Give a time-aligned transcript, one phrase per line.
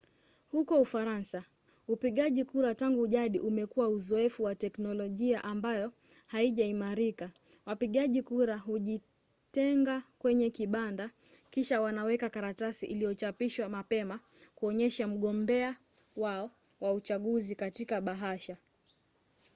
[0.51, 1.43] huko ufaransa
[1.87, 5.93] upigaji kura tangu jadi umekuwa uzoefu wa teknolojia ambayo
[6.27, 7.29] haijaimarika:
[7.65, 11.09] wapigaji kura hujitenga kwenye kibanda
[11.49, 14.19] kisha wanaweka karatasi iliyochapishwa mapema
[14.55, 15.77] kuonyesha mgombea
[16.15, 18.57] wao wa uchaguzi katika bahasha